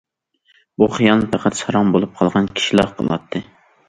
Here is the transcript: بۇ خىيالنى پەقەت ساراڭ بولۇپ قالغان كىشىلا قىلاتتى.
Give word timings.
بۇ 0.83 0.85
خىيالنى 0.93 1.27
پەقەت 1.35 1.59
ساراڭ 1.59 1.91
بولۇپ 1.97 2.15
قالغان 2.21 2.47
كىشىلا 2.57 2.87
قىلاتتى. 3.03 3.43